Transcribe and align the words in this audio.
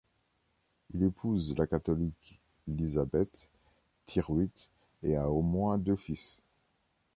Il 0.95 1.03
épouse 1.03 1.53
la 1.59 1.67
catholique 1.67 2.39
lizabeth 2.65 3.47
Tyrwhitt 4.07 4.71
et 5.03 5.15
a 5.15 5.29
au 5.29 5.43
moins 5.43 5.77
deux 5.77 5.95
fils. 5.95 6.39